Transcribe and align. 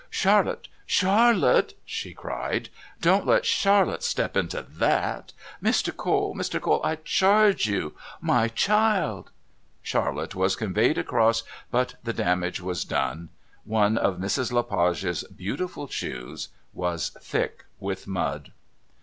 "Charlotte! 0.09 0.67
Charlotte!" 0.87 1.75
she 1.85 2.11
cried. 2.11 2.69
"Don't 3.01 3.27
let 3.27 3.45
Charlotte 3.45 4.01
step 4.01 4.35
into 4.35 4.63
that! 4.63 5.31
Mr. 5.61 5.95
Cole! 5.95 6.33
Mr. 6.33 6.59
Cole! 6.59 6.81
I 6.83 6.95
charge 6.95 7.67
you 7.67 7.93
my 8.19 8.47
child!" 8.47 9.29
Charlotte 9.83 10.33
was 10.33 10.55
conveyed 10.55 10.97
across, 10.97 11.43
but 11.69 11.93
the 12.03 12.13
damage 12.13 12.59
was 12.59 12.83
done. 12.83 13.29
One 13.63 13.95
of 13.95 14.17
Mrs. 14.17 14.51
Le 14.51 14.63
Page's 14.63 15.23
beautiful 15.25 15.87
shoes 15.87 16.47
was 16.73 17.09
thick 17.21 17.65
with 17.79 18.07
mud. 18.07 18.51